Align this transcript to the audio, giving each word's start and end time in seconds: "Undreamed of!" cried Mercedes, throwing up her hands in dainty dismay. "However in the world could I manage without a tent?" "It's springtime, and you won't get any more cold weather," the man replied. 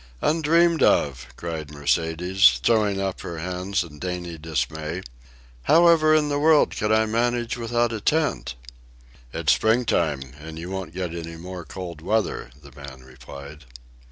"Undreamed 0.23 0.81
of!" 0.81 1.27
cried 1.37 1.69
Mercedes, 1.69 2.59
throwing 2.63 2.99
up 2.99 3.21
her 3.21 3.37
hands 3.37 3.83
in 3.83 3.99
dainty 3.99 4.35
dismay. 4.35 5.03
"However 5.65 6.15
in 6.15 6.27
the 6.27 6.39
world 6.39 6.75
could 6.75 6.91
I 6.91 7.05
manage 7.05 7.55
without 7.55 7.93
a 7.93 8.01
tent?" 8.01 8.55
"It's 9.31 9.53
springtime, 9.53 10.23
and 10.41 10.57
you 10.57 10.71
won't 10.71 10.95
get 10.95 11.13
any 11.13 11.35
more 11.35 11.65
cold 11.65 12.01
weather," 12.01 12.49
the 12.63 12.71
man 12.71 13.01
replied. 13.03 13.65